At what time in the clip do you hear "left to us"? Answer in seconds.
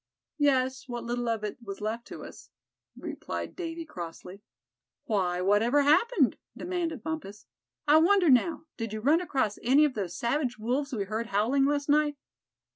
1.79-2.49